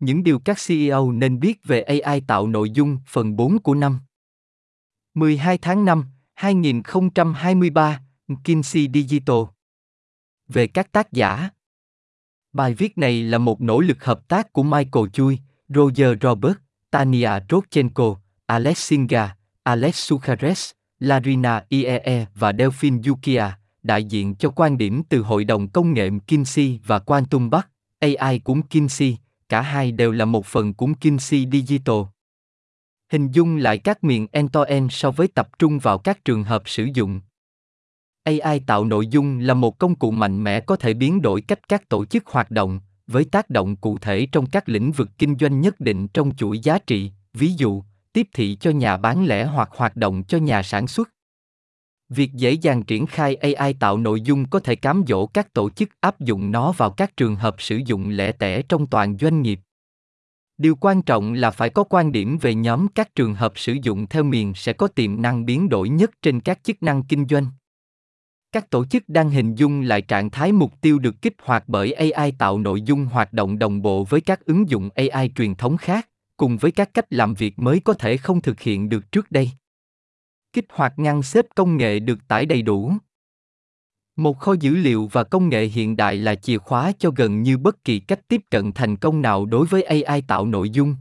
[0.00, 4.00] Những điều các CEO nên biết về AI tạo nội dung phần 4 của năm.
[5.14, 8.00] 12 tháng 5, 2023,
[8.44, 9.36] Kinsey Digital.
[10.48, 11.50] Về các tác giả.
[12.52, 16.56] Bài viết này là một nỗ lực hợp tác của Michael Chui, Roger Robert,
[16.90, 23.44] Tania Rodchenko, Alex Singa, Alex Sukhares, Larina IEE và Delphine Yukia,
[23.82, 28.38] đại diện cho quan điểm từ Hội đồng Công nghệ McKinsey và Quantum Bắc, AI
[28.38, 29.16] cũng McKinsey,
[29.50, 31.96] cả hai đều là một phần của Kinsey Digital.
[33.12, 36.88] Hình dung lại các miền end-to-end so với tập trung vào các trường hợp sử
[36.94, 37.20] dụng.
[38.24, 41.68] AI tạo nội dung là một công cụ mạnh mẽ có thể biến đổi cách
[41.68, 45.36] các tổ chức hoạt động, với tác động cụ thể trong các lĩnh vực kinh
[45.40, 49.44] doanh nhất định trong chuỗi giá trị, ví dụ, tiếp thị cho nhà bán lẻ
[49.44, 51.08] hoặc hoạt động cho nhà sản xuất.
[52.10, 55.70] Việc dễ dàng triển khai AI tạo nội dung có thể cám dỗ các tổ
[55.70, 59.42] chức áp dụng nó vào các trường hợp sử dụng lẻ tẻ trong toàn doanh
[59.42, 59.60] nghiệp.
[60.58, 64.06] Điều quan trọng là phải có quan điểm về nhóm các trường hợp sử dụng
[64.06, 67.46] theo miền sẽ có tiềm năng biến đổi nhất trên các chức năng kinh doanh.
[68.52, 71.92] Các tổ chức đang hình dung lại trạng thái mục tiêu được kích hoạt bởi
[71.92, 75.76] AI tạo nội dung hoạt động đồng bộ với các ứng dụng AI truyền thống
[75.76, 79.30] khác, cùng với các cách làm việc mới có thể không thực hiện được trước
[79.30, 79.50] đây.
[80.52, 82.92] Kích hoạt ngăn xếp công nghệ được tải đầy đủ.
[84.16, 87.58] Một kho dữ liệu và công nghệ hiện đại là chìa khóa cho gần như
[87.58, 90.96] bất kỳ cách tiếp cận thành công nào đối với AI tạo nội dung.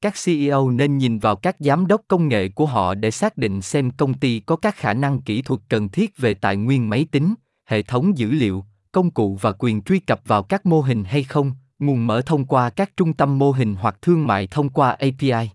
[0.00, 3.62] Các CEO nên nhìn vào các giám đốc công nghệ của họ để xác định
[3.62, 7.06] xem công ty có các khả năng kỹ thuật cần thiết về tài nguyên máy
[7.10, 11.04] tính, hệ thống dữ liệu, công cụ và quyền truy cập vào các mô hình
[11.04, 14.68] hay không, nguồn mở thông qua các trung tâm mô hình hoặc thương mại thông
[14.68, 15.50] qua API.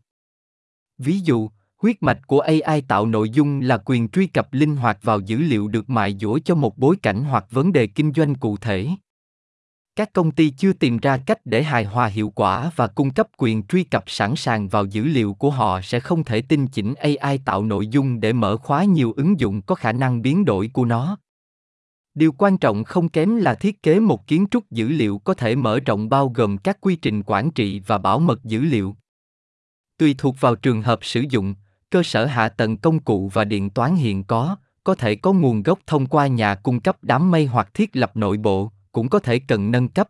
[0.98, 1.50] Ví dụ,
[1.82, 5.38] huyết mạch của AI tạo nội dung là quyền truy cập linh hoạt vào dữ
[5.38, 8.88] liệu được mài dũa cho một bối cảnh hoặc vấn đề kinh doanh cụ thể.
[9.96, 13.28] Các công ty chưa tìm ra cách để hài hòa hiệu quả và cung cấp
[13.38, 16.94] quyền truy cập sẵn sàng vào dữ liệu của họ sẽ không thể tinh chỉnh
[16.96, 20.70] AI tạo nội dung để mở khóa nhiều ứng dụng có khả năng biến đổi
[20.74, 21.18] của nó.
[22.14, 25.56] Điều quan trọng không kém là thiết kế một kiến trúc dữ liệu có thể
[25.56, 28.96] mở rộng bao gồm các quy trình quản trị và bảo mật dữ liệu.
[29.98, 31.56] Tùy thuộc vào trường hợp sử dụng,
[31.90, 35.64] cơ sở hạ tầng công cụ và điện toán hiện có, có thể có nguồn
[35.64, 39.20] gốc thông qua nhà cung cấp đám mây hoặc thiết lập nội bộ, cũng có
[39.20, 40.08] thể cần nâng cấp.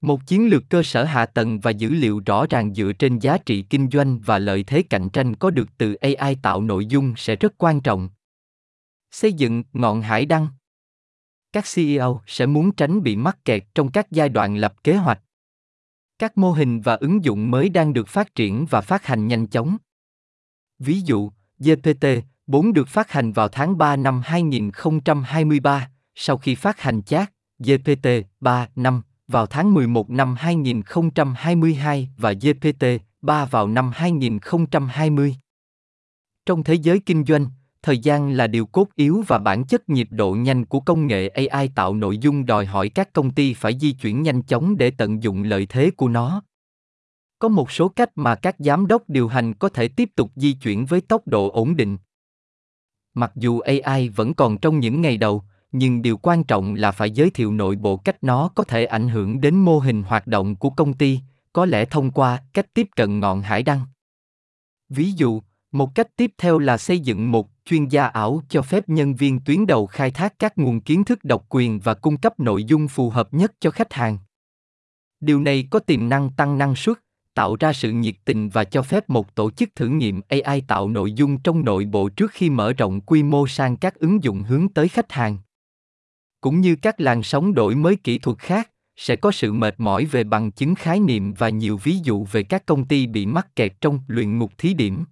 [0.00, 3.38] Một chiến lược cơ sở hạ tầng và dữ liệu rõ ràng dựa trên giá
[3.38, 7.14] trị kinh doanh và lợi thế cạnh tranh có được từ AI tạo nội dung
[7.16, 8.08] sẽ rất quan trọng.
[9.10, 10.48] Xây dựng ngọn hải đăng
[11.54, 15.20] các CEO sẽ muốn tránh bị mắc kẹt trong các giai đoạn lập kế hoạch.
[16.18, 19.46] Các mô hình và ứng dụng mới đang được phát triển và phát hành nhanh
[19.46, 19.76] chóng.
[20.78, 27.02] Ví dụ, GPT-4 được phát hành vào tháng 3 năm 2023, sau khi phát hành
[27.02, 35.36] chat GPT-3 năm vào tháng 11 năm 2022 và GPT-3 vào năm 2020.
[36.46, 37.46] Trong thế giới kinh doanh,
[37.82, 41.28] thời gian là điều cốt yếu và bản chất nhịp độ nhanh của công nghệ
[41.28, 44.90] AI tạo nội dung đòi hỏi các công ty phải di chuyển nhanh chóng để
[44.90, 46.42] tận dụng lợi thế của nó.
[47.44, 50.52] Có một số cách mà các giám đốc điều hành có thể tiếp tục di
[50.52, 51.98] chuyển với tốc độ ổn định.
[53.14, 57.10] Mặc dù AI vẫn còn trong những ngày đầu, nhưng điều quan trọng là phải
[57.10, 60.56] giới thiệu nội bộ cách nó có thể ảnh hưởng đến mô hình hoạt động
[60.56, 61.20] của công ty,
[61.52, 63.80] có lẽ thông qua cách tiếp cận ngọn hải đăng.
[64.88, 68.88] Ví dụ, một cách tiếp theo là xây dựng một chuyên gia ảo cho phép
[68.88, 72.40] nhân viên tuyến đầu khai thác các nguồn kiến thức độc quyền và cung cấp
[72.40, 74.18] nội dung phù hợp nhất cho khách hàng.
[75.20, 77.03] Điều này có tiềm năng tăng năng suất,
[77.34, 80.88] tạo ra sự nhiệt tình và cho phép một tổ chức thử nghiệm AI tạo
[80.88, 84.42] nội dung trong nội bộ trước khi mở rộng quy mô sang các ứng dụng
[84.42, 85.38] hướng tới khách hàng.
[86.40, 90.04] Cũng như các làn sóng đổi mới kỹ thuật khác, sẽ có sự mệt mỏi
[90.04, 93.56] về bằng chứng khái niệm và nhiều ví dụ về các công ty bị mắc
[93.56, 95.04] kẹt trong luyện ngục thí điểm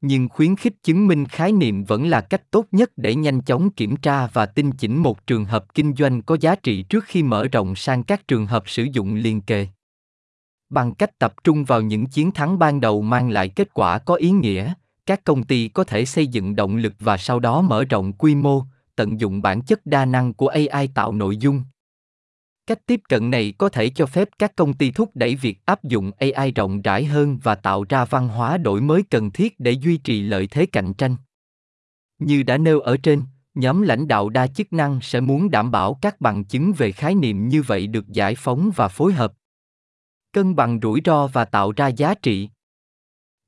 [0.00, 3.70] nhưng khuyến khích chứng minh khái niệm vẫn là cách tốt nhất để nhanh chóng
[3.70, 7.22] kiểm tra và tinh chỉnh một trường hợp kinh doanh có giá trị trước khi
[7.22, 9.66] mở rộng sang các trường hợp sử dụng liền kề
[10.70, 14.14] bằng cách tập trung vào những chiến thắng ban đầu mang lại kết quả có
[14.14, 14.72] ý nghĩa
[15.06, 18.34] các công ty có thể xây dựng động lực và sau đó mở rộng quy
[18.34, 18.62] mô
[18.96, 21.62] tận dụng bản chất đa năng của ai tạo nội dung
[22.68, 25.84] Cách tiếp cận này có thể cho phép các công ty thúc đẩy việc áp
[25.84, 29.70] dụng AI rộng rãi hơn và tạo ra văn hóa đổi mới cần thiết để
[29.70, 31.16] duy trì lợi thế cạnh tranh.
[32.18, 33.22] Như đã nêu ở trên,
[33.54, 37.14] nhóm lãnh đạo đa chức năng sẽ muốn đảm bảo các bằng chứng về khái
[37.14, 39.32] niệm như vậy được giải phóng và phối hợp.
[40.32, 42.48] Cân bằng rủi ro và tạo ra giá trị.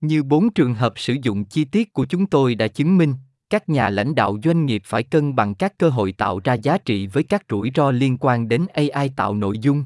[0.00, 3.14] Như bốn trường hợp sử dụng chi tiết của chúng tôi đã chứng minh,
[3.50, 6.78] các nhà lãnh đạo doanh nghiệp phải cân bằng các cơ hội tạo ra giá
[6.78, 9.84] trị với các rủi ro liên quan đến ai tạo nội dung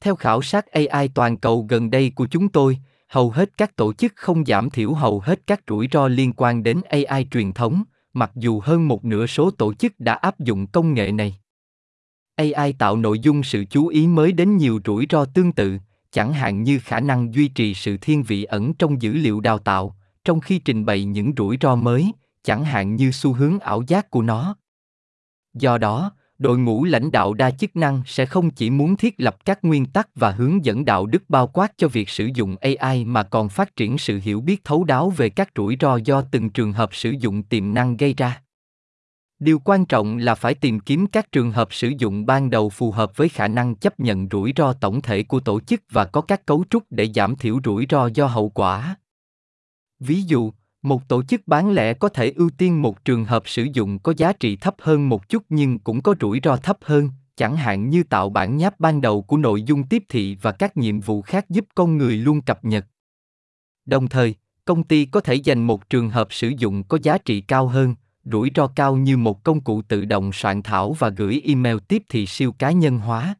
[0.00, 2.78] Theo khảo sát AI toàn cầu gần đây của chúng tôi,
[3.08, 6.62] hầu hết các tổ chức không giảm thiểu hầu hết các rủi ro liên quan
[6.62, 10.66] đến AI truyền thống, mặc dù hơn một nửa số tổ chức đã áp dụng
[10.66, 11.41] công nghệ này.
[12.36, 15.78] AI tạo nội dung sự chú ý mới đến nhiều rủi ro tương tự,
[16.10, 19.58] chẳng hạn như khả năng duy trì sự thiên vị ẩn trong dữ liệu đào
[19.58, 22.12] tạo, trong khi trình bày những rủi ro mới,
[22.42, 24.56] chẳng hạn như xu hướng ảo giác của nó.
[25.54, 29.36] Do đó, đội ngũ lãnh đạo đa chức năng sẽ không chỉ muốn thiết lập
[29.44, 33.04] các nguyên tắc và hướng dẫn đạo đức bao quát cho việc sử dụng ai
[33.04, 36.50] mà còn phát triển sự hiểu biết thấu đáo về các rủi ro do từng
[36.50, 38.42] trường hợp sử dụng tiềm năng gây ra
[39.42, 42.90] điều quan trọng là phải tìm kiếm các trường hợp sử dụng ban đầu phù
[42.90, 46.20] hợp với khả năng chấp nhận rủi ro tổng thể của tổ chức và có
[46.20, 48.96] các cấu trúc để giảm thiểu rủi ro do hậu quả.
[50.00, 50.52] Ví dụ,
[50.82, 54.14] một tổ chức bán lẻ có thể ưu tiên một trường hợp sử dụng có
[54.16, 57.90] giá trị thấp hơn một chút nhưng cũng có rủi ro thấp hơn, chẳng hạn
[57.90, 61.22] như tạo bản nháp ban đầu của nội dung tiếp thị và các nhiệm vụ
[61.22, 62.86] khác giúp con người luôn cập nhật.
[63.86, 64.34] Đồng thời,
[64.64, 67.94] công ty có thể dành một trường hợp sử dụng có giá trị cao hơn
[68.24, 72.02] rủi ro cao như một công cụ tự động soạn thảo và gửi email tiếp
[72.08, 73.34] thị siêu cá nhân hóa.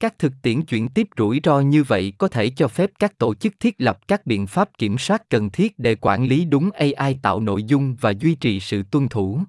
[0.00, 3.34] Các thực tiễn chuyển tiếp rủi ro như vậy có thể cho phép các tổ
[3.34, 7.18] chức thiết lập các biện pháp kiểm soát cần thiết để quản lý đúng ai
[7.22, 9.40] tạo nội dung và duy trì sự tuân thủ.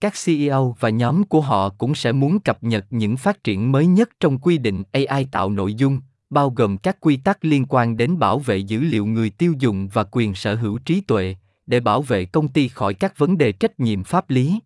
[0.00, 3.86] Các ceo và nhóm của họ cũng sẽ muốn cập nhật những phát triển mới
[3.86, 6.00] nhất trong quy định ai tạo nội dung,
[6.30, 9.88] bao gồm các quy tắc liên quan đến bảo vệ dữ liệu người tiêu dùng
[9.88, 11.36] và quyền sở hữu trí tuệ
[11.70, 14.60] để bảo vệ công ty khỏi các vấn đề trách nhiệm pháp lý.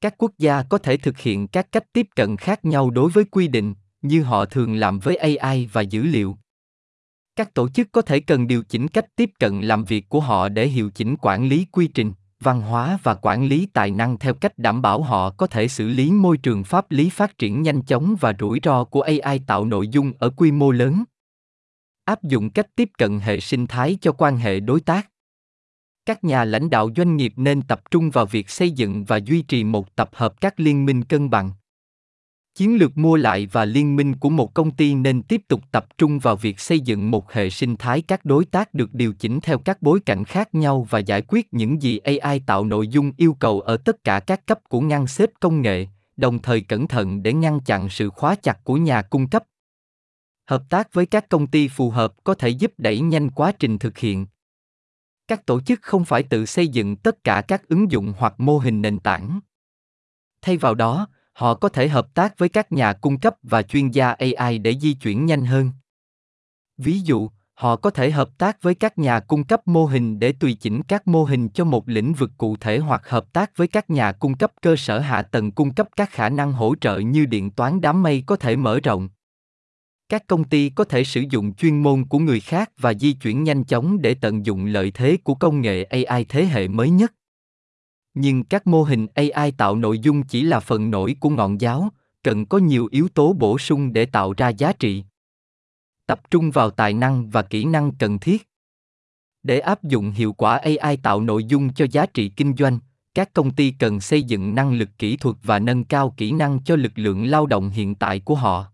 [0.00, 3.24] Các quốc gia có thể thực hiện các cách tiếp cận khác nhau đối với
[3.24, 6.36] quy định, như họ thường làm với ai và dữ liệu.
[7.36, 10.48] Các tổ chức có thể cần điều chỉnh cách tiếp cận làm việc của họ
[10.48, 14.34] để hiệu chỉnh quản lý quy trình, văn hóa và quản lý tài năng theo
[14.34, 17.82] cách đảm bảo họ có thể xử lý môi trường pháp lý phát triển nhanh
[17.82, 21.04] chóng và rủi ro của ai tạo nội dung ở quy mô lớn.
[22.04, 25.10] Áp dụng cách tiếp cận hệ sinh thái cho quan hệ đối tác
[26.10, 29.42] các nhà lãnh đạo doanh nghiệp nên tập trung vào việc xây dựng và duy
[29.42, 31.50] trì một tập hợp các liên minh cân bằng.
[32.54, 35.86] Chiến lược mua lại và liên minh của một công ty nên tiếp tục tập
[35.98, 39.40] trung vào việc xây dựng một hệ sinh thái các đối tác được điều chỉnh
[39.42, 43.12] theo các bối cảnh khác nhau và giải quyết những gì ai tạo nội dung
[43.16, 45.86] yêu cầu ở tất cả các cấp của ngăn xếp công nghệ,
[46.16, 49.44] đồng thời cẩn thận để ngăn chặn sự khóa chặt của nhà cung cấp.
[50.46, 53.78] Hợp tác với các công ty phù hợp có thể giúp đẩy nhanh quá trình
[53.78, 54.26] thực hiện
[55.30, 58.58] các tổ chức không phải tự xây dựng tất cả các ứng dụng hoặc mô
[58.58, 59.40] hình nền tảng.
[60.42, 63.90] Thay vào đó, họ có thể hợp tác với các nhà cung cấp và chuyên
[63.90, 65.70] gia ai để di chuyển nhanh hơn.
[66.78, 70.32] Ví dụ, họ có thể hợp tác với các nhà cung cấp mô hình để
[70.32, 73.68] tùy chỉnh các mô hình cho một lĩnh vực cụ thể hoặc hợp tác với
[73.68, 76.98] các nhà cung cấp cơ sở hạ tầng cung cấp các khả năng hỗ trợ
[76.98, 79.08] như điện toán đám mây có thể mở rộng
[80.10, 83.44] các công ty có thể sử dụng chuyên môn của người khác và di chuyển
[83.44, 87.14] nhanh chóng để tận dụng lợi thế của công nghệ ai thế hệ mới nhất.
[88.14, 91.88] Nhưng các mô hình ai tạo nội dung chỉ là phần nổi của ngọn giáo,
[92.22, 95.04] cần có nhiều yếu tố bổ sung để tạo ra giá trị.
[96.06, 98.48] Tập trung vào tài năng và kỹ năng cần thiết.
[99.42, 102.78] Để áp dụng hiệu quả ai tạo nội dung cho giá trị kinh doanh,
[103.14, 106.58] các công ty cần xây dựng năng lực kỹ thuật và nâng cao kỹ năng
[106.64, 108.66] cho lực lượng lao động hiện tại của họ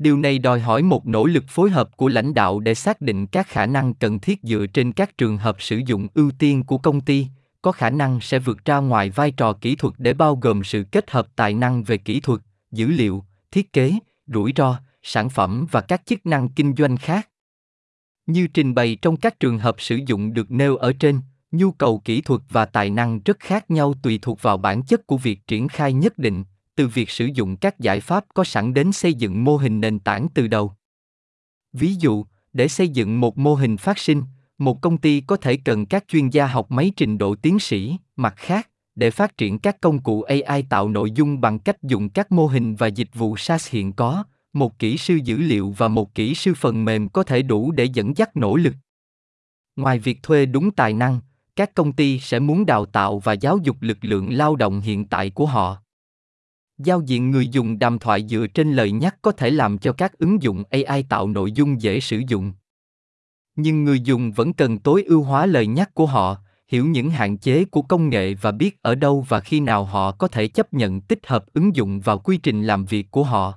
[0.00, 3.26] điều này đòi hỏi một nỗ lực phối hợp của lãnh đạo để xác định
[3.26, 6.78] các khả năng cần thiết dựa trên các trường hợp sử dụng ưu tiên của
[6.78, 7.26] công ty,
[7.62, 10.84] có khả năng sẽ vượt ra ngoài vai trò kỹ thuật để bao gồm sự
[10.92, 12.40] kết hợp tài năng về kỹ thuật,
[12.72, 13.92] dữ liệu, thiết kế,
[14.26, 17.28] rủi ro, sản phẩm và các chức năng kinh doanh khác.
[18.26, 21.20] Như trình bày trong các trường hợp sử dụng được nêu ở trên,
[21.52, 25.06] nhu cầu kỹ thuật và tài năng rất khác nhau tùy thuộc vào bản chất
[25.06, 26.44] của việc triển khai nhất định
[26.80, 29.98] từ việc sử dụng các giải pháp có sẵn đến xây dựng mô hình nền
[29.98, 30.72] tảng từ đầu.
[31.72, 34.22] Ví dụ, để xây dựng một mô hình phát sinh,
[34.58, 37.96] một công ty có thể cần các chuyên gia học máy trình độ tiến sĩ,
[38.16, 42.08] mặt khác, để phát triển các công cụ ai tạo nội dung bằng cách dùng
[42.08, 45.88] các mô hình và dịch vụ SaaS hiện có, một kỹ sư dữ liệu và
[45.88, 48.74] một kỹ sư phần mềm có thể đủ để dẫn dắt nỗ lực.
[49.76, 51.20] Ngoài việc thuê đúng tài năng,
[51.56, 55.04] các công ty sẽ muốn đào tạo và giáo dục lực lượng lao động hiện
[55.04, 55.82] tại của họ
[56.84, 60.18] giao diện người dùng đàm thoại dựa trên lời nhắc có thể làm cho các
[60.18, 62.52] ứng dụng ai tạo nội dung dễ sử dụng.
[63.56, 66.36] Nhưng người dùng vẫn cần tối ưu hóa lời nhắc của họ,
[66.68, 70.12] hiểu những hạn chế của công nghệ và biết ở đâu và khi nào họ
[70.12, 73.54] có thể chấp nhận tích hợp ứng dụng vào quy trình làm việc của họ.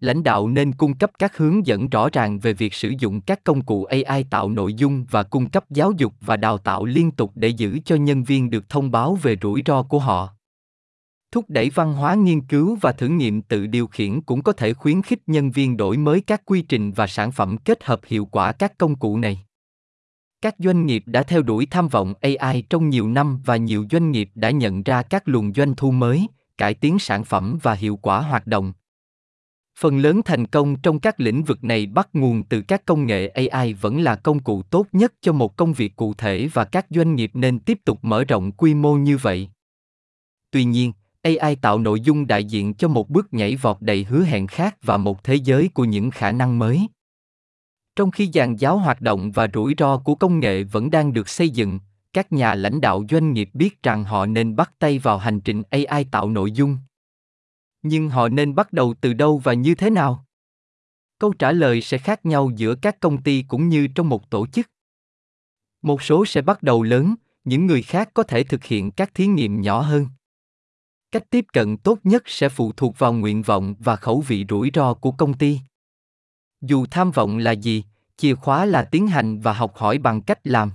[0.00, 3.44] Lãnh đạo nên cung cấp các hướng dẫn rõ ràng về việc sử dụng các
[3.44, 7.10] công cụ ai tạo nội dung và cung cấp giáo dục và đào tạo liên
[7.10, 10.34] tục để giữ cho nhân viên được thông báo về rủi ro của họ.
[11.32, 14.74] Thúc đẩy văn hóa nghiên cứu và thử nghiệm tự điều khiển cũng có thể
[14.74, 18.24] khuyến khích nhân viên đổi mới các quy trình và sản phẩm kết hợp hiệu
[18.24, 19.44] quả các công cụ này.
[20.42, 24.10] Các doanh nghiệp đã theo đuổi tham vọng AI trong nhiều năm và nhiều doanh
[24.10, 26.26] nghiệp đã nhận ra các luồng doanh thu mới,
[26.58, 28.72] cải tiến sản phẩm và hiệu quả hoạt động.
[29.78, 33.28] Phần lớn thành công trong các lĩnh vực này bắt nguồn từ các công nghệ
[33.28, 36.86] AI vẫn là công cụ tốt nhất cho một công việc cụ thể và các
[36.90, 39.48] doanh nghiệp nên tiếp tục mở rộng quy mô như vậy.
[40.50, 44.24] Tuy nhiên, AI tạo nội dung đại diện cho một bước nhảy vọt đầy hứa
[44.24, 46.86] hẹn khác và một thế giới của những khả năng mới.
[47.96, 51.28] Trong khi dàn giáo hoạt động và rủi ro của công nghệ vẫn đang được
[51.28, 51.78] xây dựng,
[52.12, 55.62] các nhà lãnh đạo doanh nghiệp biết rằng họ nên bắt tay vào hành trình
[55.70, 56.78] AI tạo nội dung.
[57.82, 60.24] Nhưng họ nên bắt đầu từ đâu và như thế nào?
[61.18, 64.46] Câu trả lời sẽ khác nhau giữa các công ty cũng như trong một tổ
[64.46, 64.66] chức.
[65.82, 67.14] Một số sẽ bắt đầu lớn,
[67.44, 70.06] những người khác có thể thực hiện các thí nghiệm nhỏ hơn.
[71.12, 74.70] Cách tiếp cận tốt nhất sẽ phụ thuộc vào nguyện vọng và khẩu vị rủi
[74.74, 75.60] ro của công ty.
[76.60, 77.84] Dù tham vọng là gì,
[78.16, 80.70] chìa khóa là tiến hành và học hỏi bằng cách làm.